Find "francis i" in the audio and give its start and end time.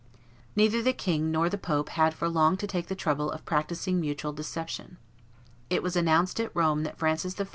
6.97-7.45